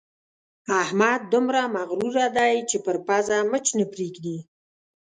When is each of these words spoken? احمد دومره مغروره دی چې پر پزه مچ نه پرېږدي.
احمد 0.83 1.19
دومره 1.33 1.61
مغروره 1.75 2.25
دی 2.37 2.55
چې 2.69 2.77
پر 2.85 2.95
پزه 3.07 3.37
مچ 3.51 3.65
نه 3.79 3.85
پرېږدي. 3.93 4.37